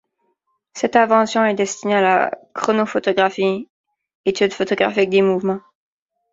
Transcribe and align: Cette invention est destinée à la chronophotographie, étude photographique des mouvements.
Cette 0.73 0.95
invention 0.95 1.45
est 1.45 1.53
destinée 1.53 1.93
à 1.93 2.01
la 2.01 2.31
chronophotographie, 2.55 3.69
étude 4.25 4.51
photographique 4.51 5.11
des 5.11 5.21
mouvements. 5.21 5.61